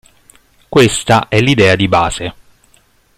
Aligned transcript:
Questa 0.67 1.27
è 1.27 1.39
l'idea 1.41 1.75
di 1.75 1.87
base. 1.87 2.33